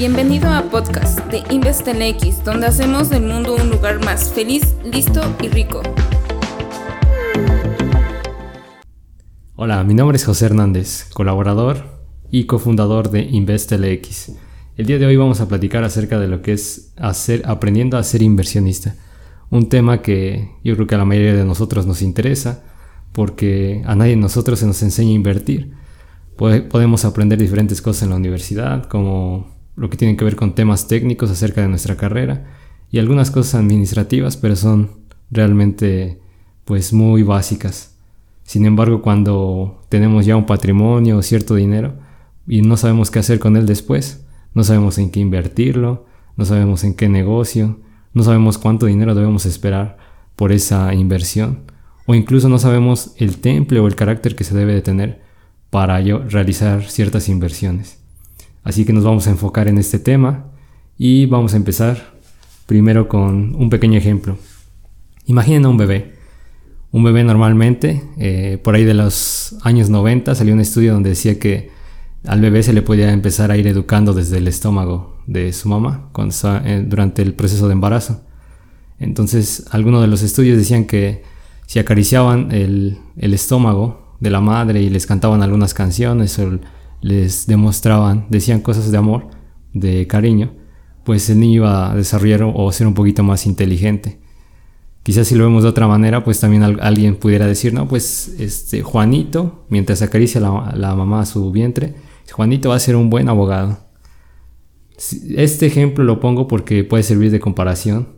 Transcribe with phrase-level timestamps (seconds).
[0.00, 5.48] Bienvenido a podcast de InvestLX, donde hacemos del mundo un lugar más feliz, listo y
[5.48, 5.82] rico.
[9.56, 11.84] Hola, mi nombre es José Hernández, colaborador
[12.30, 14.32] y cofundador de InvestLX.
[14.78, 18.02] El día de hoy vamos a platicar acerca de lo que es hacer, aprendiendo a
[18.02, 18.96] ser inversionista.
[19.50, 22.64] Un tema que yo creo que a la mayoría de nosotros nos interesa
[23.12, 25.74] porque a nadie de nosotros se nos enseña a invertir.
[26.38, 30.88] Podemos aprender diferentes cosas en la universidad, como lo que tiene que ver con temas
[30.88, 32.44] técnicos acerca de nuestra carrera
[32.90, 34.90] y algunas cosas administrativas, pero son
[35.30, 36.20] realmente
[36.66, 37.96] pues muy básicas.
[38.42, 41.94] Sin embargo, cuando tenemos ya un patrimonio o cierto dinero
[42.46, 46.04] y no sabemos qué hacer con él después, no sabemos en qué invertirlo,
[46.36, 47.80] no sabemos en qué negocio,
[48.12, 49.96] no sabemos cuánto dinero debemos esperar
[50.36, 51.60] por esa inversión,
[52.04, 55.22] o incluso no sabemos el temple o el carácter que se debe de tener
[55.70, 57.99] para realizar ciertas inversiones.
[58.62, 60.46] Así que nos vamos a enfocar en este tema
[60.98, 62.14] y vamos a empezar
[62.66, 64.38] primero con un pequeño ejemplo.
[65.26, 66.14] Imaginen a un bebé.
[66.92, 71.38] Un bebé normalmente, eh, por ahí de los años 90 salió un estudio donde decía
[71.38, 71.70] que
[72.26, 76.10] al bebé se le podía empezar a ir educando desde el estómago de su mamá
[76.64, 78.22] eh, durante el proceso de embarazo.
[78.98, 81.22] Entonces, algunos de los estudios decían que
[81.66, 86.38] si acariciaban el, el estómago de la madre y les cantaban algunas canciones
[87.00, 89.28] les demostraban, decían cosas de amor,
[89.72, 90.52] de cariño,
[91.04, 94.20] pues el niño iba a desarrollar o ser un poquito más inteligente.
[95.02, 98.82] Quizás si lo vemos de otra manera, pues también alguien pudiera decir, no, pues este
[98.82, 101.94] Juanito, mientras acaricia la, la mamá a su vientre,
[102.30, 103.78] Juanito va a ser un buen abogado.
[105.36, 108.08] Este ejemplo lo pongo porque puede servir de comparación.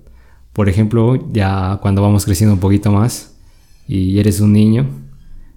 [0.52, 3.36] Por ejemplo, ya cuando vamos creciendo un poquito más
[3.86, 4.86] y eres un niño,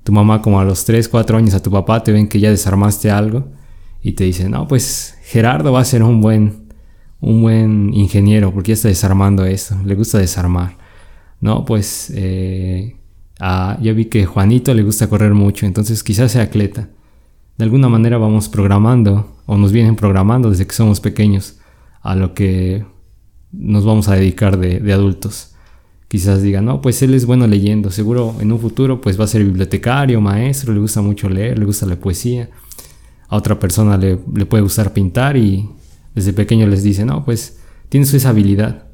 [0.06, 2.52] tu mamá como a los 3, 4 años a tu papá te ven que ya
[2.52, 3.48] desarmaste algo
[4.04, 6.68] y te dicen, no, pues Gerardo va a ser un buen,
[7.22, 10.78] un buen ingeniero porque ya está desarmando esto, le gusta desarmar.
[11.42, 12.98] No, pues eh,
[13.40, 16.88] ya vi que Juanito le gusta correr mucho, entonces quizás sea atleta.
[17.58, 21.58] De alguna manera vamos programando o nos vienen programando desde que somos pequeños
[22.04, 22.86] a lo que
[23.52, 25.55] nos vamos a dedicar de, de adultos
[26.16, 29.28] quizás digan, no, pues él es bueno leyendo, seguro en un futuro pues va a
[29.28, 32.50] ser bibliotecario, maestro, le gusta mucho leer, le gusta la poesía.
[33.28, 35.68] A otra persona le, puede gustar pintar y
[36.14, 37.60] desde pequeño les dice, no, pues
[37.90, 38.86] tienes esa habilidad.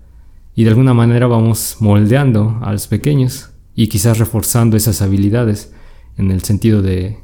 [0.55, 5.73] Y de alguna manera vamos moldeando a los pequeños y quizás reforzando esas habilidades
[6.17, 7.19] en el sentido de,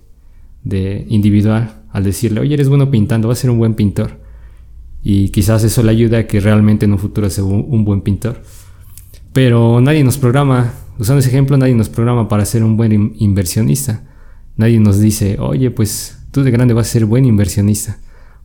[0.64, 4.20] de individual, al decirle, oye, eres bueno pintando, vas a ser un buen pintor.
[5.02, 8.44] Y quizás eso le ayude a que realmente en un futuro sea un buen pintor.
[9.38, 14.02] Pero nadie nos programa, usando ese ejemplo, nadie nos programa para ser un buen inversionista.
[14.56, 18.00] Nadie nos dice, oye, pues tú de grande vas a ser buen inversionista,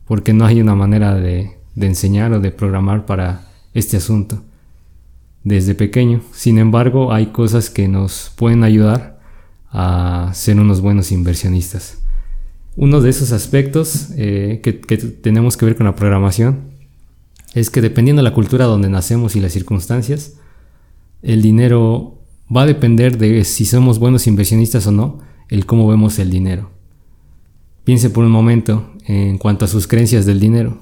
[0.05, 4.43] porque no hay una manera de, enseñar o de programar para este asunto
[5.43, 6.21] desde pequeño.
[6.31, 9.19] Sin embargo, hay cosas que nos pueden ayudar
[9.71, 12.03] a ser unos buenos inversionistas.
[12.75, 16.69] Uno de esos aspectos eh, que, que, tenemos que ver con la programación
[17.55, 20.33] es que dependiendo de la cultura donde nacemos y las circunstancias,
[21.23, 22.21] el dinero
[22.55, 25.19] va a depender de si somos buenos inversionistas o no,
[25.49, 26.71] el cómo vemos el dinero.
[27.83, 30.79] Piense por un momento en cuanto a sus creencias del dinero.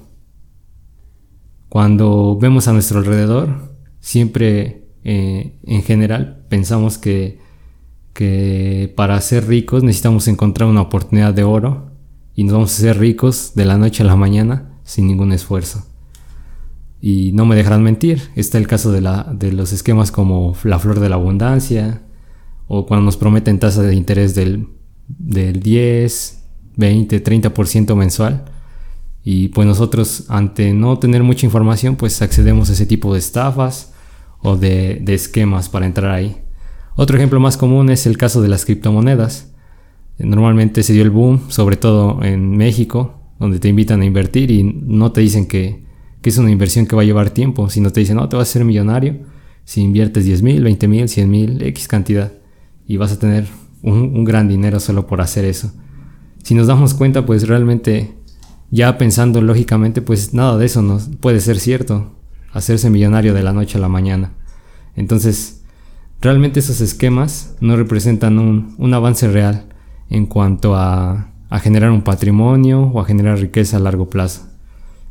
[1.68, 7.38] Cuando vemos a nuestro alrededor, siempre eh, en general pensamos que,
[8.12, 11.90] que para ser ricos necesitamos encontrar una oportunidad de oro
[12.34, 15.86] y nos vamos a ser ricos de la noche a la mañana sin ningún esfuerzo.
[17.04, 20.78] Y no me dejarán mentir, está el caso de, la, de los esquemas como la
[20.78, 22.02] flor de la abundancia,
[22.68, 24.68] o cuando nos prometen tasas de interés del,
[25.08, 26.44] del 10,
[26.76, 28.44] 20, 30% mensual.
[29.24, 33.92] Y pues nosotros, ante no tener mucha información, pues accedemos a ese tipo de estafas
[34.40, 36.40] o de, de esquemas para entrar ahí.
[36.94, 39.52] Otro ejemplo más común es el caso de las criptomonedas.
[40.18, 44.62] Normalmente se dio el boom, sobre todo en México, donde te invitan a invertir y
[44.62, 45.82] no te dicen que
[46.22, 47.68] que es una inversión que va a llevar tiempo.
[47.68, 49.18] Si no te dicen, no, te vas a ser millonario
[49.64, 52.32] si inviertes 10 mil, 20 mil, 100 mil, X cantidad.
[52.86, 53.46] Y vas a tener
[53.82, 55.72] un, gran dinero solo por hacer eso.
[56.42, 58.14] Si nos damos cuenta, pues realmente,
[58.70, 62.12] ya pensando lógicamente, pues nada de eso no puede ser cierto.
[62.52, 64.32] Hacerse millonario de la noche a la mañana.
[64.94, 65.62] Entonces,
[66.20, 69.66] realmente esos esquemas no representan un, avance real
[70.10, 71.32] en cuanto a
[71.62, 74.51] generar un patrimonio o a generar riqueza a largo plazo.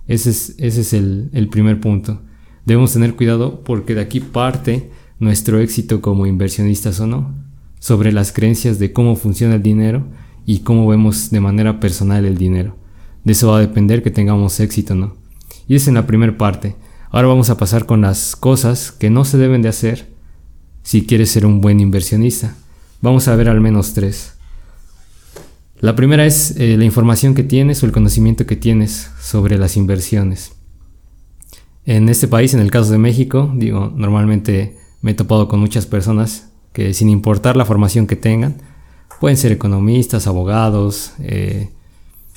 [0.07, 2.21] Ese es, el, primer punto.
[2.65, 7.33] Debemos tener cuidado porque de aquí parte nuestro éxito como inversionistas o no,
[7.79, 10.07] sobre las creencias de cómo funciona el dinero
[10.45, 12.75] y cómo vemos de manera personal el dinero.
[13.23, 15.15] De eso va a depender que tengamos éxito o no.
[15.67, 16.75] Y es en la primera parte.
[17.11, 20.11] Ahora vamos a pasar con las cosas que no se deben de hacer
[20.83, 22.55] si quieres ser un buen inversionista.
[23.01, 24.33] Vamos a ver al menos tres.
[25.81, 29.77] La primera es eh, la información que tienes o el conocimiento que tienes sobre las
[29.77, 30.53] inversiones.
[31.85, 35.87] En este país, en el caso de México, digo, normalmente me he topado con muchas
[35.87, 38.57] personas que sin importar la formación que tengan,
[39.19, 41.69] pueden ser economistas, abogados, eh,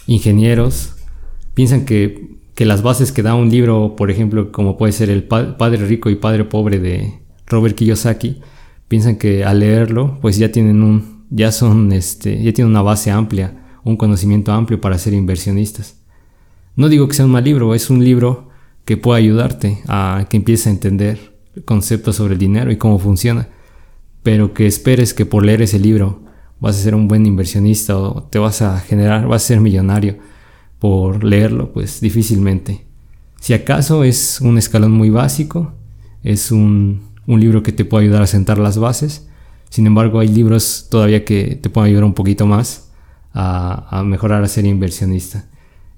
[0.06, 0.94] ingenieros,
[1.52, 5.24] piensan que, que, las bases que da un libro, por ejemplo, como puede ser El
[5.24, 8.40] Padre Rico y Padre Pobre de Robert Kiyosaki,
[8.88, 13.10] piensan que al leerlo, pues ya tienen un, ya son, este, ya tienen una base
[13.10, 16.00] amplia, un conocimiento amplio para ser inversionistas.
[16.76, 18.48] No digo que sea un mal libro, es un libro
[18.84, 21.34] que pueda ayudarte a que empieces a entender
[21.64, 23.48] conceptos sobre el dinero y cómo funciona,
[24.22, 26.22] pero que esperes que por leer ese libro
[26.60, 30.16] vas a ser un buen inversionista o te vas a generar, vas a ser millonario
[30.78, 32.86] por leerlo, pues difícilmente.
[33.40, 35.74] Si acaso es un escalón muy básico,
[36.22, 39.28] es un, un libro que te puede ayudar a sentar las bases,
[39.74, 42.92] sin embargo hay libros todavía que te pueden ayudar un poquito más
[43.32, 45.46] a, mejorar a ser inversionista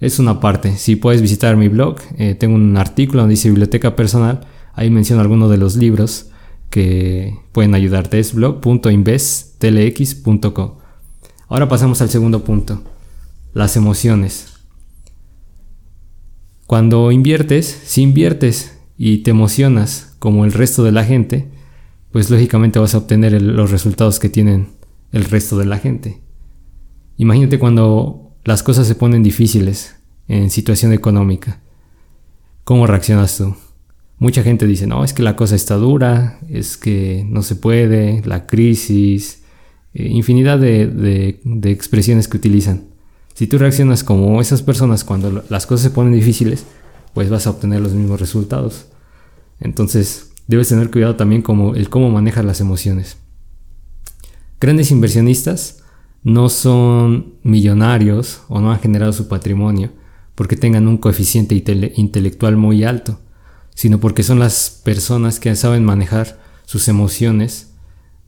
[0.00, 0.78] es una parte.
[0.78, 4.46] Si puedes visitar mi blog, eh, tengo un artículo donde dice biblioteca personal.
[4.72, 6.30] Ahí menciono algunos de los libros
[6.70, 8.18] que pueden ayudarte.
[8.18, 10.70] Es blog.investlx.com.
[11.48, 12.82] Ahora pasamos al segundo punto.
[13.52, 14.54] Las emociones.
[16.66, 21.54] Cuando inviertes, si inviertes y te emocionas como el resto de la gente,
[22.16, 24.68] pues lógicamente vas a obtener los resultados que tienen
[25.12, 26.22] el resto de la gente.
[27.18, 29.96] Imagínate cuando las cosas se ponen difíciles
[30.26, 31.60] en situación económica.
[32.64, 33.54] ¿Cómo reaccionas tú?
[34.16, 38.22] Mucha gente dice, no, es que la cosa está dura, es que no se puede,
[38.24, 39.42] la crisis,
[39.92, 42.84] eh, infinidad de, expresiones que utilizan.
[43.34, 46.64] Si tú reaccionas como esas personas cuando las cosas se ponen difíciles,
[47.12, 48.86] pues vas a obtener los mismos resultados.
[49.60, 53.18] Entonces, debes tener cuidado también como el cómo manejas las emociones.
[54.60, 55.82] Grandes inversionistas
[56.22, 59.92] no son millonarios o no han generado su patrimonio
[60.34, 61.54] porque tengan un coeficiente
[61.94, 63.20] intelectual muy alto,
[63.74, 67.74] sino porque son las personas que saben manejar sus emociones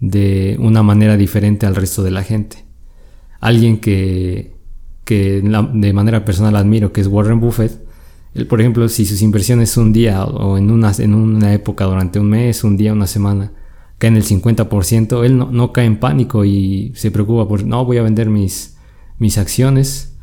[0.00, 2.64] de una manera diferente al resto de la gente.
[3.40, 4.56] Alguien que,
[5.06, 7.87] de manera personal admiro, que es Warren Buffett,
[8.48, 12.28] por ejemplo, si sus inversiones un día o en una, en una época durante un
[12.30, 13.52] mes, un día, una semana,
[13.98, 17.98] cae en el 50%, él no, cae en pánico y se preocupa por, no, voy
[17.98, 18.76] a vender mis,
[19.18, 20.16] mis acciones,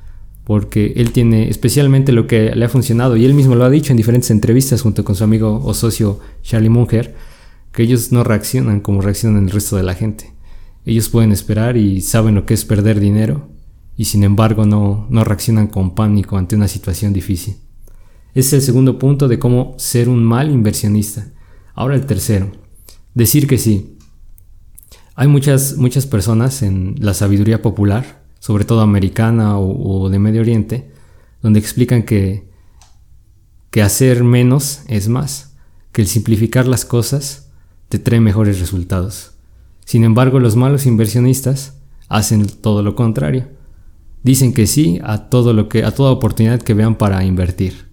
[0.45, 3.91] porque él tiene especialmente lo que le ha funcionado, y él mismo lo ha dicho
[3.91, 7.15] en diferentes entrevistas junto con su amigo o socio Charlie Munger,
[7.73, 10.33] que ellos no reaccionan como reaccionan el resto de la gente.
[10.85, 13.49] Ellos pueden esperar y saben lo que es perder dinero,
[13.97, 17.64] y sin embargo no, no reaccionan con pánico ante una situación difícil.
[18.35, 21.31] Es el segundo punto de cómo ser un mal inversionista.
[21.73, 22.51] Ahora el tercero
[23.15, 23.97] decir que sí.
[25.15, 30.91] Hay muchas, muchas personas en la sabiduría popular, sobre todo americana o, de Medio Oriente,
[31.41, 32.49] donde explican que,
[33.71, 35.55] que hacer menos es más,
[35.93, 37.49] que el simplificar las cosas
[37.87, 39.31] te trae mejores resultados.
[39.85, 41.77] Sin embargo, los malos inversionistas
[42.09, 43.47] hacen todo lo contrario.
[44.23, 47.84] Dicen que sí a todo lo que a toda oportunidad que vean para invertir.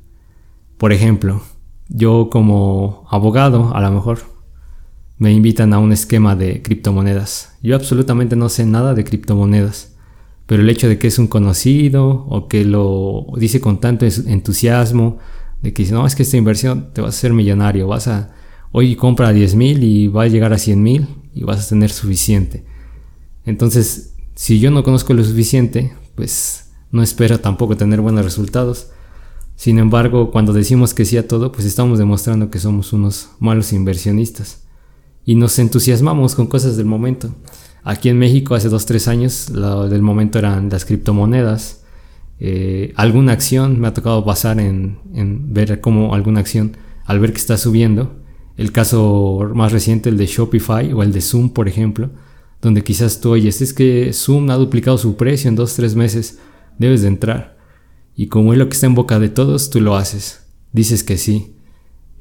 [0.83, 1.41] Por ejemplo,
[1.89, 4.19] yo como abogado, a lo mejor
[5.17, 7.57] me invitan a un esquema de criptomonedas.
[7.63, 9.95] Yo absolutamente no sé nada de criptomonedas,
[10.45, 15.19] pero el hecho de que es un conocido o que lo dice con tanto entusiasmo,
[15.63, 18.35] de que dice, no, es que esta inversión te vas a hacer millonario, vas a,
[18.73, 21.93] hoy compra 10 mil y va a llegar a 100 mil y vas a tener
[21.93, 22.65] suficiente.
[23.47, 28.89] Entonces, si yo no conozco lo suficiente, pues no espero tampoco tener buenos resultados.
[29.57, 33.73] Sin embargo, cuando decimos que sí a todo, pues estamos demostrando que somos unos malos
[33.73, 34.63] inversionistas
[35.25, 37.35] y nos entusiasmamos con cosas del momento.
[37.85, 41.83] Aquí en México hace 2-3 años lo del momento eran las criptomonedas.
[42.39, 44.99] Eh, alguna acción me ha tocado pasar en,
[45.53, 48.17] ver cómo alguna acción al ver que está subiendo.
[48.57, 52.11] El caso más reciente, el de Shopify o el de Zoom, por ejemplo,
[52.61, 56.39] donde quizás tú oyes, es que Zoom ha duplicado su precio en 2-3 meses,
[56.79, 57.62] debes de entrar.
[58.15, 60.45] Y como es lo que está en boca de todos, tú lo haces.
[60.73, 61.57] Dices que sí.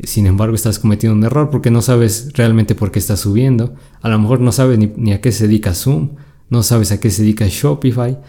[0.03, 3.75] Sin embargo, estás cometiendo un error porque no sabes realmente por qué estás subiendo.
[4.01, 6.15] A lo mejor no sabes ni, a qué se dedica Zoom,
[6.49, 8.19] no sabes a qué se dedica Shopify,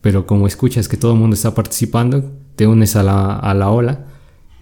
[0.00, 3.70] pero como escuchas que todo el mundo está participando, te unes a la, a la
[3.70, 4.06] ola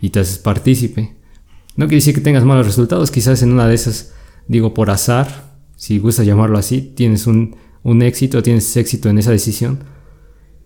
[0.00, 1.16] y te haces partícipe.
[1.76, 4.12] No quiere decir que tengas malos resultados, quizás en una de esas,
[4.46, 9.30] digo por azar, si gusta llamarlo así, tienes un, un éxito, tienes éxito en esa
[9.30, 9.84] decisión,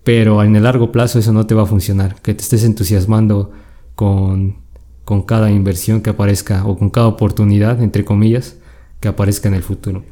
[0.05, 2.21] pero en el largo plazo eso no te va a funcionar.
[2.23, 3.53] Que te estés entusiasmando
[3.95, 4.63] con
[5.05, 8.57] con cada inversión que aparezca o con cada oportunidad, entre comillas,
[9.01, 10.05] que aparezca en el futuro.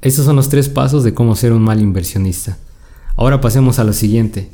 [0.00, 2.58] Estos son los tres pasos de cómo ser un mal inversionista.
[3.16, 4.50] Ahora pasemos a lo siguiente.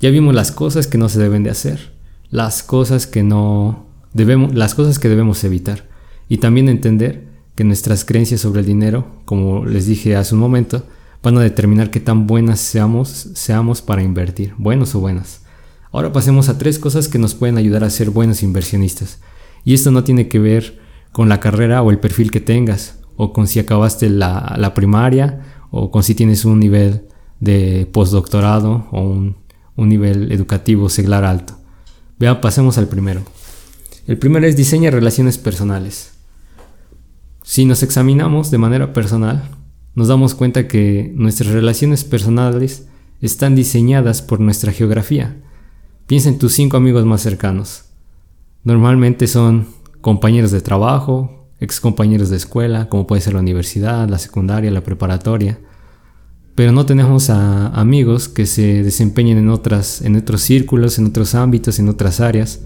[0.00, 1.92] Ya vimos las cosas que no se deben de hacer,
[2.30, 5.86] las cosas que no debemos, las cosas que debemos evitar
[6.28, 10.84] y también entender que nuestras creencias sobre el dinero, como les dije hace un momento,
[11.22, 15.42] van a determinar qué tan buenas seamos, seamos para invertir, buenos o buenas.
[15.92, 19.20] Ahora pasemos a tres cosas que nos pueden ayudar a ser buenos inversionistas.
[19.64, 20.80] Y esto no tiene que ver
[21.12, 25.90] con la carrera o el perfil que tengas, o con si acabaste la, primaria, o
[25.90, 27.06] con si tienes un nivel
[27.40, 29.36] de postdoctorado o un,
[29.76, 31.54] un nivel educativo seglar alto.
[32.18, 33.22] Vea, pasemos al primero.
[34.06, 36.12] El primero es diseña relaciones personales.
[37.42, 39.61] Si nos examinamos de manera personal,
[39.94, 42.88] nos damos cuenta que nuestras relaciones personales
[43.20, 45.36] están diseñadas por nuestra geografía.
[46.06, 47.84] Piensa en tus cinco amigos más cercanos.
[48.64, 49.68] Normalmente son
[50.00, 54.82] compañeros de trabajo, ex compañeros de escuela, como puede ser la universidad, la secundaria, la
[54.82, 55.60] preparatoria.
[56.54, 61.34] Pero no tenemos a amigos que se desempeñen en, otras, en otros círculos, en otros
[61.34, 62.60] ámbitos, en otras áreas.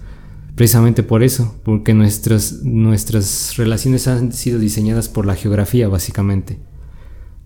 [0.55, 6.59] Precisamente por eso, porque nuestras, nuestras relaciones han sido diseñadas por la geografía básicamente.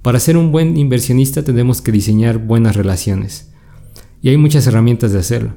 [0.01, 3.51] Para ser un buen inversionista tenemos que diseñar buenas relaciones.
[4.21, 5.53] Y hay muchas herramientas de hacerlo.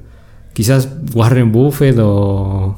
[0.52, 2.76] Quizás Warren Buffett o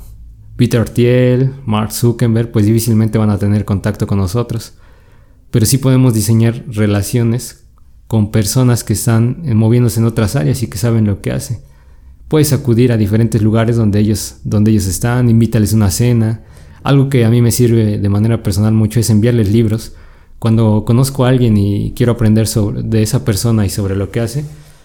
[0.56, 4.75] Peter Thiel, Mark Zuckerberg, pues difícilmente van a tener contacto con nosotros.
[5.50, 7.66] Pero sí podemos diseñar relaciones
[8.06, 11.58] con personas que están moviéndose en otras áreas y que saben lo que hacen.
[12.28, 16.42] Puedes acudir a diferentes lugares donde ellos, donde ellos están, invítales una cena.
[16.82, 19.94] Algo que a mí me sirve de manera personal mucho es enviarles libros.
[20.47, 24.21] Cuando conozco a alguien y quiero aprender sobre, de esa persona y sobre lo que
[24.21, 24.45] hace,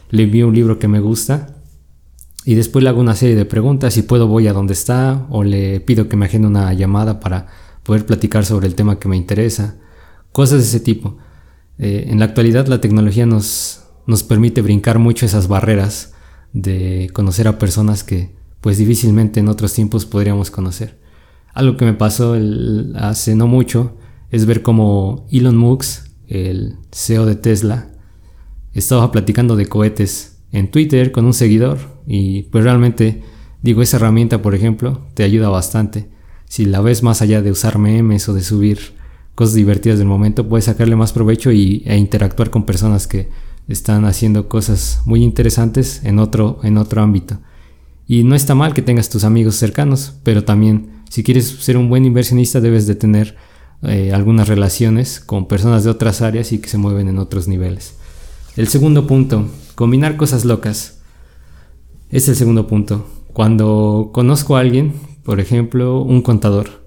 [0.09, 1.55] le envío un libro que me gusta
[2.45, 3.93] y después le hago una serie de preguntas.
[3.93, 7.45] Si puedo, voy a donde está o le pido que me agende una llamada para
[7.83, 9.75] poder platicar sobre el tema que me interesa.
[10.31, 11.19] Cosas de ese tipo.
[11.77, 16.15] Eh, en la actualidad, la tecnología nos, nos permite brincar mucho esas barreras
[16.53, 20.99] de conocer a personas que, pues, difícilmente en otros tiempos podríamos conocer.
[21.53, 22.35] Algo que me pasó
[22.95, 24.00] hace no mucho
[24.31, 27.89] es ver cómo Elon Musk, el CEO de Tesla,
[28.73, 33.21] estaba platicando de cohetes en Twitter con un seguidor y pues realmente
[33.61, 36.09] digo esa herramienta por ejemplo te ayuda bastante.
[36.45, 38.79] Si la ves más allá de usar memes o de subir
[39.35, 43.29] cosas divertidas del momento puedes sacarle más provecho y, e interactuar con personas que
[43.67, 47.39] están haciendo cosas muy interesantes en otro, en otro ámbito.
[48.07, 51.89] Y no está mal que tengas tus amigos cercanos, pero también si quieres ser un
[51.89, 53.37] buen inversionista debes de tener
[53.83, 57.95] eh, algunas relaciones con personas de otras áreas y que se mueven en otros niveles.
[58.55, 61.01] El segundo punto, combinar cosas locas.
[62.09, 63.07] Es el segundo punto.
[63.33, 66.81] Cuando conozco a alguien, por ejemplo, un contador,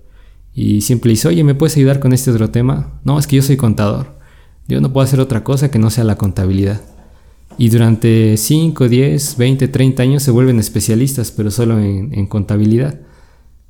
[0.54, 3.00] y siempre dice, oye, ¿me puedes ayudar con este otro tema?
[3.02, 4.14] No, es que yo soy contador.
[4.68, 6.80] Yo no puedo hacer otra cosa que no sea la contabilidad.
[7.58, 13.00] Y durante 5, 10, 20, 30 años se vuelven especialistas, pero solo en, contabilidad.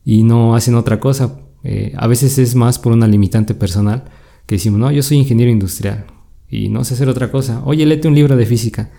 [0.04, 1.38] Y no hacen otra cosa.
[1.64, 4.04] Eh, a veces es más por una limitante personal
[4.47, 6.04] que decimos, no, yo soy ingeniero industrial
[6.49, 7.62] y no sé hacer otra cosa.
[7.64, 8.90] Oye, léete un libro de física.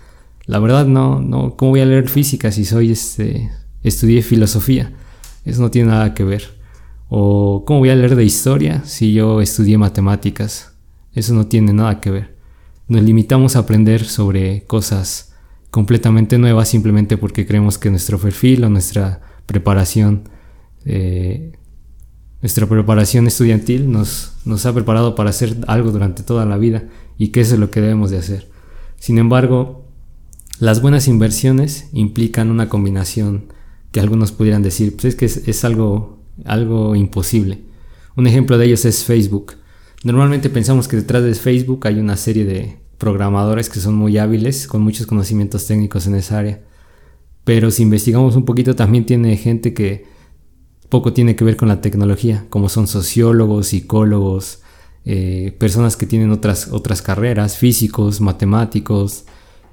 [0.45, 3.51] La verdad no, no, ¿cómo voy a leer física si soy este,
[3.83, 4.93] estudié filosofía?
[5.45, 6.55] Eso no tiene nada que ver.
[7.07, 10.73] O ¿cómo voy a leer de historia si yo estudié matemáticas?
[11.13, 12.35] Eso no tiene nada que ver.
[12.87, 15.33] Nos limitamos a aprender sobre cosas
[15.69, 20.29] completamente nuevas simplemente porque creemos que nuestro perfil o nuestra preparación
[20.85, 21.53] eh,
[22.45, 26.83] nuestra preparación estudiantil nos, nos ha preparado para hacer algo durante toda la vida
[27.17, 28.47] y que eso es lo que debemos de hacer.
[28.99, 29.87] Sin embargo,
[30.59, 33.51] las buenas inversiones implican una combinación
[33.91, 37.63] que algunos pudieran decir, pues es que es, algo, algo imposible.
[38.15, 39.53] Un ejemplo de ellos es Facebook.
[40.03, 44.67] Normalmente pensamos que detrás de Facebook hay una serie de programadores que son muy hábiles,
[44.67, 46.61] con muchos conocimientos técnicos en esa área.
[47.43, 50.13] Pero si investigamos un poquito, también tiene gente que
[50.89, 54.59] poco tiene que ver con la tecnología, como son sociólogos, psicólogos,
[55.05, 59.25] eh, personas que tienen otras, otras carreras, físicos, matemáticos.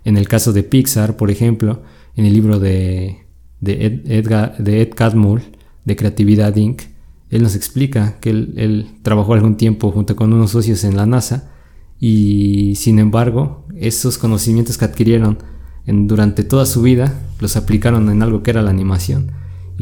[0.05, 1.83] En el caso de Pixar, por ejemplo,
[2.17, 3.27] en el libro de,
[3.61, 5.43] de, Ed, Edgar, de Ed Catmull,
[5.85, 6.83] de Creatividad Inc.,
[7.31, 11.51] él nos explica que él, trabajó algún tiempo junto con unos socios en la NASA
[11.99, 15.39] y sin embargo esos conocimientos que adquirieron
[15.87, 19.33] durante toda su vida los aplicaron en algo que era la animación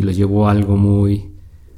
[0.01, 1.31] y los llevó a algo muy,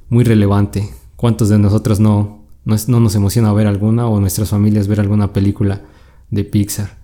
[0.09, 0.88] muy relevante.
[1.17, 5.83] ¿Cuántos de nosotros no, no, nos emociona ver alguna o nuestras familias ver alguna película
[6.31, 6.99] de Pixar.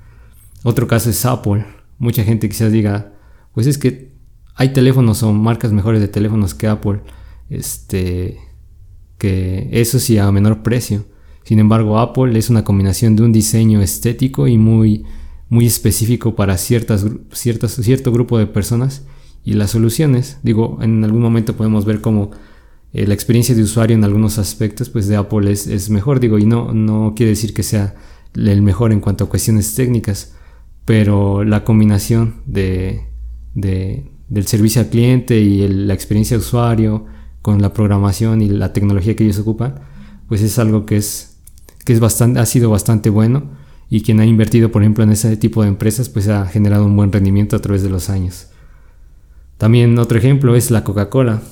[0.62, 1.66] Otro caso es Apple.
[1.98, 3.14] Mucha gente quizás diga,
[3.52, 4.12] pues es que
[4.54, 7.00] hay teléfonos o marcas mejores de teléfonos que Apple.
[7.50, 8.38] este,
[9.18, 11.04] que eso sí a menor precio.
[11.42, 15.04] Sin embargo, Apple es una combinación de un diseño estético y muy,
[15.48, 19.02] muy específico para ciertas, ciertas, cierto grupo de personas
[19.44, 20.38] y las soluciones.
[20.42, 22.30] Digo, en algún momento podemos ver cómo
[22.92, 26.38] eh, la experiencia de usuario en algunos aspectos pues de Apple es, es, mejor, digo,
[26.38, 27.94] y no, no quiere decir que sea
[28.34, 30.34] el mejor en cuanto a cuestiones técnicas,
[30.84, 33.08] pero la combinación de,
[33.54, 37.06] de del servicio al cliente y la experiencia de usuario
[37.42, 39.80] con la programación y la tecnología que ellos ocupan,
[40.28, 41.40] pues es algo que es,
[41.84, 43.50] que es bastante, ha sido bastante bueno
[43.88, 46.94] y quien ha invertido, por ejemplo, en ese tipo de empresas, pues ha generado un
[46.94, 48.50] buen rendimiento a través de los años.
[49.58, 51.42] También otro ejemplo es la Coca-Cola.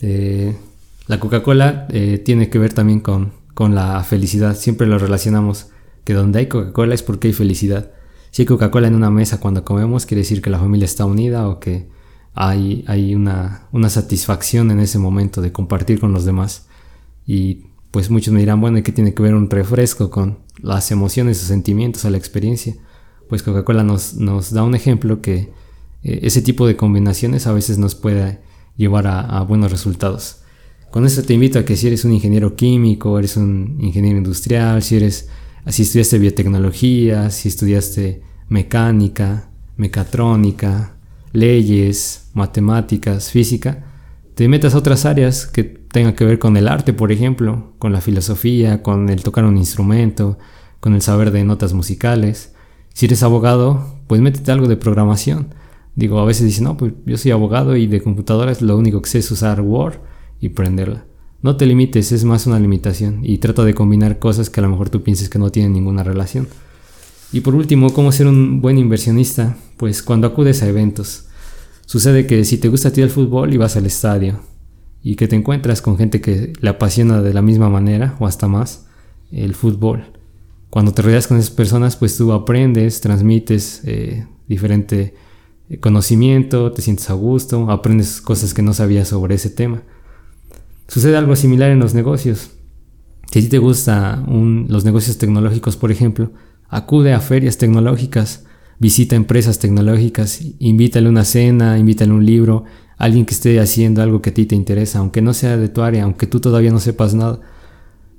[0.00, 0.56] Eh,
[1.06, 4.56] la Coca-Cola eh, tiene que ver también con, con la felicidad.
[4.56, 5.68] Siempre lo relacionamos
[6.04, 7.90] que donde hay Coca-Cola es porque hay felicidad.
[8.30, 11.48] Si hay Coca-Cola en una mesa cuando comemos, quiere decir que la familia está unida
[11.48, 11.88] o que
[12.34, 16.66] hay, hay una, una, satisfacción en ese momento de compartir con los demás.
[17.26, 20.92] Y pues muchos me dirán, bueno, ¿y qué tiene que ver un refresco con las
[20.92, 22.76] emociones o sentimientos a la experiencia?
[23.28, 25.52] Pues Coca-Cola nos, nos, da un ejemplo que
[26.02, 28.40] ese tipo de combinaciones a veces nos puede
[28.76, 30.42] llevar a, buenos resultados.
[30.90, 34.82] Con esto te invito a que si eres un ingeniero químico, eres un ingeniero industrial,
[34.82, 35.28] si eres
[35.66, 40.96] si estudiaste biotecnología, si estudiaste mecánica, mecatrónica,
[41.32, 43.84] leyes, matemáticas, física,
[44.34, 47.92] te metas a otras áreas que tengan que ver con el arte, por ejemplo, con
[47.92, 50.38] la filosofía, con el tocar un instrumento,
[50.80, 52.54] con el saber de notas musicales.
[52.94, 55.54] Si eres abogado, pues métete algo de programación.
[55.96, 59.10] Digo, a veces dicen, no, pues yo soy abogado y de computadoras lo único que
[59.10, 59.98] sé es usar Word
[60.40, 61.04] y prenderla.
[61.42, 64.68] No te limites, es más una limitación y trata de combinar cosas que a lo
[64.68, 66.48] mejor tú pienses que no tienen ninguna relación.
[67.32, 69.56] Y por último, ¿cómo ser un buen inversionista?
[69.76, 71.26] Pues cuando acudes a eventos.
[71.86, 74.40] Sucede que si te gusta a ti el fútbol y vas al estadio
[75.02, 78.46] y que te encuentras con gente que le apasiona de la misma manera o hasta
[78.46, 78.86] más
[79.32, 80.12] el fútbol.
[80.68, 85.14] Cuando te rodeas con esas personas, pues tú aprendes, transmites eh, diferente
[85.78, 89.82] conocimiento, te sientes a gusto, aprendes cosas que no sabías sobre ese tema.
[90.88, 92.50] Sucede algo similar en los negocios.
[93.30, 96.32] Si a ti te gustan los negocios tecnológicos, por ejemplo,
[96.68, 98.44] acude a ferias tecnológicas,
[98.80, 102.64] visita empresas tecnológicas, invítale una cena, invítale un libro,
[102.96, 105.82] alguien que esté haciendo algo que a ti te interesa, aunque no sea de tu
[105.82, 107.40] área, aunque tú todavía no sepas nada.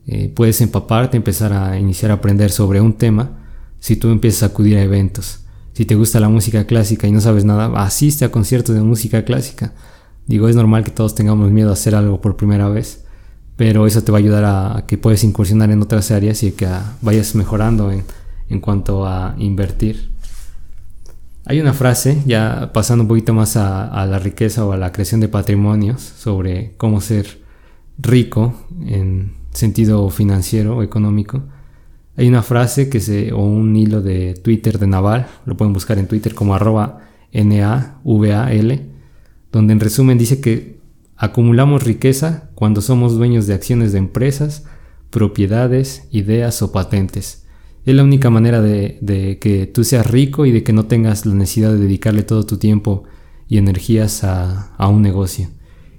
[0.08, 3.40] Eh, puedes empaparte, empezar a iniciar a aprender sobre un tema
[3.80, 5.42] si tú empiezas a acudir a eventos.
[5.82, 9.26] Si te gusta la música clásica y no sabes nada, asiste a conciertos de música
[9.26, 9.74] clásica.
[10.28, 13.04] Digo, es normal que todos tengamos miedo a hacer algo por primera vez,
[13.56, 16.68] pero eso te va a ayudar a, que puedes incursionar en otras áreas y que
[17.02, 18.04] vayas mejorando en,
[18.48, 20.12] en cuanto a invertir.
[21.46, 24.92] Hay una frase, ya pasando un poquito más a, a, la riqueza o a la
[24.92, 27.42] creación de patrimonios, sobre cómo ser
[27.98, 28.54] rico
[28.86, 31.42] en sentido financiero o económico.
[32.22, 35.98] Hay una frase que se, o un hilo de Twitter de Naval, lo pueden buscar
[35.98, 37.00] en Twitter como arroba
[37.32, 38.86] N-A-V-A-L,
[39.52, 40.80] donde en resumen dice que
[41.18, 44.66] acumulamos riqueza cuando somos dueños de acciones de empresas,
[45.10, 47.48] propiedades, ideas o patentes.
[47.88, 51.34] Es la única manera de, que tú seas rico y de que no tengas la
[51.34, 53.04] necesidad de dedicarle todo tu tiempo
[53.48, 55.50] y energías a, un negocio.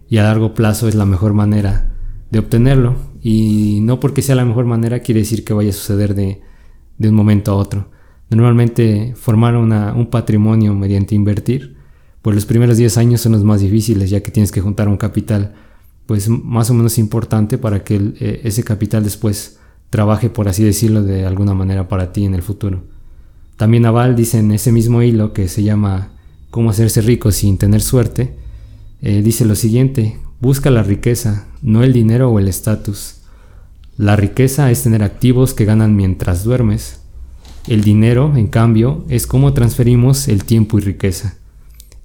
[0.08, 1.96] Y a largo plazo es la mejor manera
[2.30, 2.94] de obtenerlo.
[3.22, 6.40] Y no porque sea la mejor manera quiere decir que vaya a suceder de,
[6.98, 7.90] un momento a otro.
[8.30, 11.76] Normalmente formar un patrimonio mediante invertir
[12.22, 14.96] pues los primeros 10 años son los más difíciles, ya que tienes que juntar un
[14.96, 15.54] capital
[16.06, 19.58] pues más o menos importante para que eh, ese capital después
[19.90, 22.84] trabaje, por así decirlo, de alguna manera para ti en el futuro.
[23.56, 26.12] También Naval dice en ese mismo hilo que se llama
[26.50, 28.36] Cómo hacerse rico sin tener suerte,
[29.00, 33.20] eh, dice lo siguiente, busca la riqueza, no el dinero o el estatus.
[33.96, 37.00] La riqueza es tener activos que ganan mientras duermes.
[37.68, 41.36] El dinero, en cambio, es cómo transferimos el tiempo y riqueza.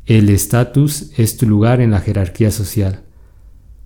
[0.05, 3.01] El estatus es tu lugar en la jerarquía social.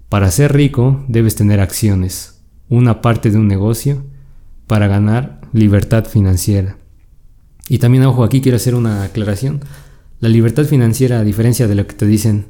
[0.10, 4.04] Para ser rico debes tener acciones, una parte de un negocio,
[4.68, 6.76] para ganar libertad financiera.
[7.70, 9.62] Y también, ojo, aquí quiero hacer una aclaración.
[10.20, 12.48] La libertad financiera, a diferencia de lo que te dicen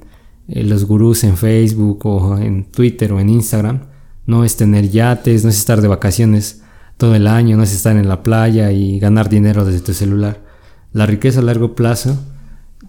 [0.47, 3.88] eh, los gurús en Facebook o en Twitter o en Instagram,
[4.25, 6.62] no es tener yates, no es estar de vacaciones
[6.97, 10.43] todo el año, no es estar en la playa y ganar dinero desde tu celular.
[10.93, 12.17] La riqueza a largo plazo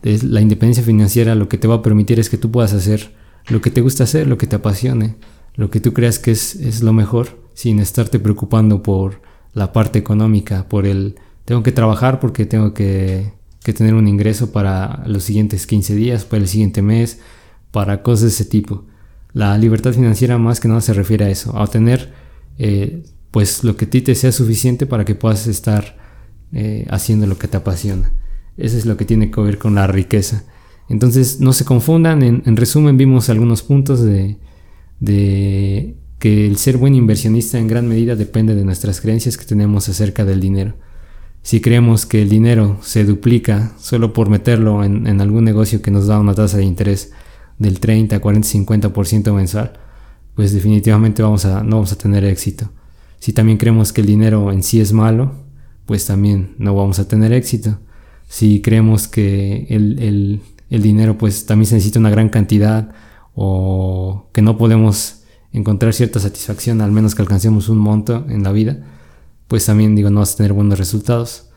[0.03, 3.13] la independencia financiera lo que te va a permitir es que tú puedas hacer
[3.49, 5.17] lo que te gusta hacer, lo que te apasione,
[5.55, 9.21] lo que tú creas que es, es lo mejor, sin estarte preocupando por
[9.53, 13.33] la parte económica, por el tengo que trabajar porque tengo que,
[13.65, 17.19] que tener un ingreso para los siguientes 15 días, para el siguiente mes,
[17.73, 18.85] para cosas de ese tipo.
[19.33, 22.13] La libertad financiera más que nada se refiere a eso, a obtener
[22.59, 25.97] eh, pues lo que a ti te sea suficiente para que puedas estar
[26.53, 28.13] eh, haciendo lo que te apasiona.
[28.59, 30.45] Eso es lo que tiene que ver con la riqueza.
[30.89, 34.37] Entonces no se confundan, en, resumen vimos algunos puntos de,
[35.01, 39.89] de que el ser buen inversionista en gran medida depende de nuestras creencias que tenemos
[39.89, 40.75] acerca del dinero.
[41.41, 45.91] Si creemos que el dinero se duplica solo por meterlo en, en algún negocio que
[45.91, 47.13] nos da una tasa de interés
[47.59, 49.73] del 30, 40, 50% mensual,
[50.35, 52.71] pues definitivamente vamos a, no vamos a tener éxito.
[53.19, 55.33] Si también creemos que el dinero en sí es malo,
[55.87, 57.79] pues también no vamos a tener éxito.
[58.29, 62.93] Si creemos que el, dinero pues también se necesita una gran cantidad
[63.35, 68.53] o que no podemos encontrar cierta satisfacción al menos que alcancemos un monto en la
[68.53, 68.79] vida,
[69.49, 71.52] pues también digo no vas a tener buenos resultados.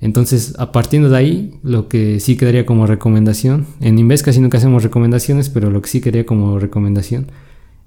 [0.00, 4.58] Entonces, a partir de ahí, lo que sí quedaría como recomendación, en Inves casi nunca
[4.58, 7.30] hacemos recomendaciones, pero lo que sí quedaría como recomendación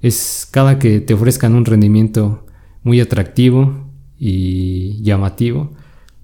[0.01, 2.45] es cada que te ofrezcan un rendimiento
[2.83, 5.71] muy atractivo y llamativo,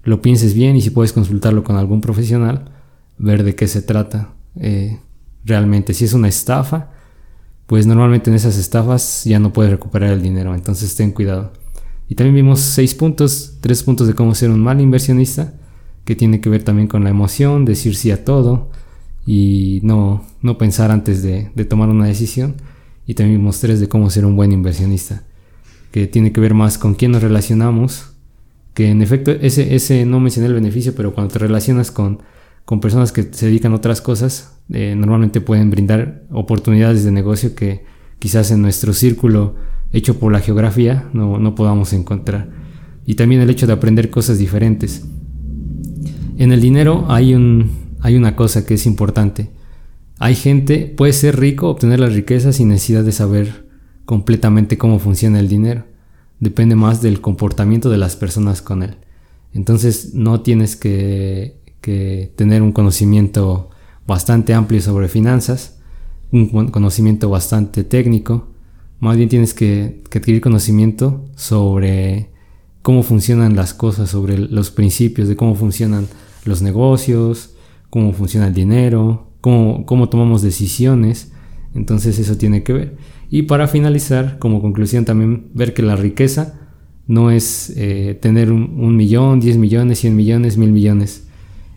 [0.04, 2.72] lo pienses bien y si puedes consultarlo con algún profesional,
[3.18, 4.98] ver de qué se trata eh,
[5.44, 5.94] realmente.
[5.94, 6.90] Si es una estafa,
[7.66, 11.52] pues normalmente en esas estafas ya no puedes recuperar el dinero, entonces ten cuidado.
[12.08, 15.54] Y también vimos seis puntos, tres puntos de cómo ser un mal inversionista
[16.08, 18.70] que tiene que ver también con la emoción, decir sí a todo
[19.26, 22.54] y no, no pensar antes de, tomar una decisión.
[23.06, 25.24] Y también vimos tres de cómo ser un buen inversionista,
[25.90, 28.14] que tiene que ver más con quién nos relacionamos,
[28.72, 32.22] que en efecto ese, ese no mencioné el beneficio, pero cuando te relacionas con,
[32.64, 37.54] con personas que se dedican a otras cosas, eh, normalmente pueden brindar oportunidades de negocio
[37.54, 37.84] que
[38.18, 39.56] quizás en nuestro círculo
[39.92, 42.48] hecho por la geografía no, no podamos encontrar.
[43.04, 45.06] Y también el hecho de aprender cosas diferentes.
[46.38, 49.50] En el dinero hay, un, hay una cosa que es importante.
[50.20, 53.66] Hay gente, puede ser rico, obtener la riqueza sin necesidad de saber
[54.04, 55.84] completamente cómo funciona el dinero.
[56.38, 58.98] Depende más del comportamiento de las personas con él.
[59.52, 61.58] Entonces no tienes que,
[62.36, 63.70] tener un conocimiento
[64.06, 65.80] bastante amplio sobre finanzas,
[66.30, 68.46] un conocimiento bastante técnico.
[69.00, 72.28] Más bien tienes que, que adquirir conocimiento sobre
[72.82, 76.06] cómo funcionan las cosas, sobre los principios de cómo funcionan
[76.44, 77.54] los negocios,
[77.90, 81.32] cómo funciona el dinero, cómo, cómo tomamos decisiones.
[81.74, 82.96] Entonces eso tiene que ver.
[83.30, 86.58] Y para finalizar, como conclusión también ver que la riqueza
[87.06, 91.26] no es eh, tener un, millón, diez millones, cien millones, mil millones.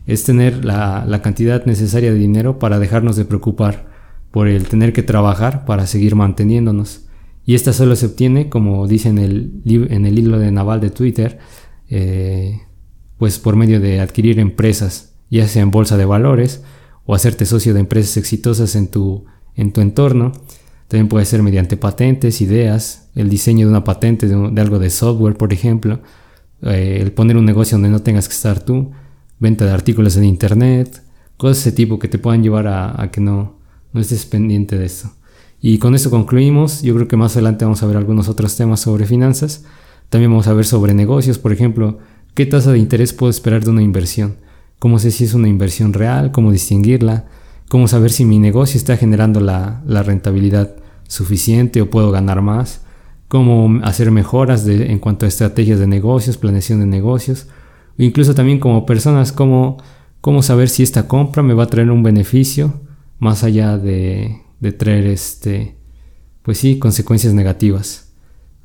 [0.05, 3.89] Es tener la, la, cantidad necesaria de dinero para dejarnos de preocupar
[4.31, 7.07] por el tener que trabajar para seguir manteniéndonos.
[7.45, 10.89] Y esta solo se obtiene, como dice en el, en el hilo de Naval de
[10.89, 11.39] Twitter,
[11.89, 12.61] eh,
[13.21, 16.63] pues por medio de adquirir empresas, ya sea en bolsa de valores
[17.05, 20.31] o hacerte socio de empresas exitosas en tu, en tu entorno.
[20.87, 25.37] También puede ser mediante patentes, ideas, el diseño de una patente de, algo de software,
[25.37, 25.99] por ejemplo,
[26.63, 28.89] eh, el poner un negocio donde no tengas que estar tú,
[29.37, 31.03] venta de artículos en internet,
[31.37, 33.59] cosas de ese tipo que te puedan llevar a, que no,
[33.93, 35.13] no estés pendiente de eso.
[35.61, 36.81] Y con eso concluimos.
[36.81, 39.63] Yo creo que más adelante vamos a ver algunos otros temas sobre finanzas.
[40.09, 41.99] También vamos a ver sobre negocios, por ejemplo,
[42.33, 44.37] ¿Qué tasa de interés puedo esperar de una inversión?
[44.79, 46.31] ¿Cómo sé si es una inversión real?
[46.31, 47.25] ¿Cómo distinguirla?
[47.69, 50.75] ¿Cómo saber si mi negocio está generando la, rentabilidad
[51.07, 52.83] suficiente o puedo ganar más?
[53.27, 57.47] ¿Cómo hacer mejoras en cuanto a estrategias de negocios, planeación de negocios?
[57.99, 59.77] O incluso también como personas, ¿cómo,
[60.41, 62.79] saber si esta compra me va a traer un beneficio
[63.19, 65.75] más allá de, de traer este,
[66.43, 68.10] pues sí, consecuencias negativas.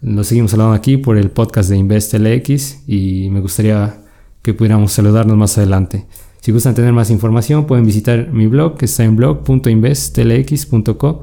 [0.03, 4.03] Lo seguimos hablando aquí por el podcast de InvestLX y me gustaría
[4.43, 6.05] que pudiéramos saludarnos más adelante.
[6.41, 11.23] Si gustan tener más información pueden visitar mi blog que está en blog.investlx.co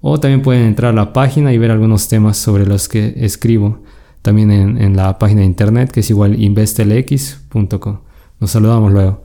[0.00, 3.80] o también pueden entrar a la página y ver algunos temas sobre los que escribo
[4.22, 8.02] también en, la página de internet que es igual investlx.co.
[8.38, 9.24] Nos saludamos luego.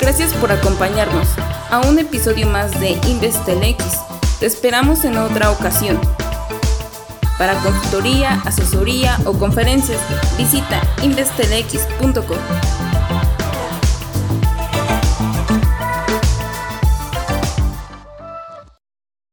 [0.00, 1.28] Gracias por acompañarnos
[1.70, 4.11] a un episodio más de InvestelX
[4.42, 6.00] te esperamos en otra ocasión.
[7.38, 10.00] Para consultoría, asesoría o conferencias,
[10.36, 12.81] visita investelex.com.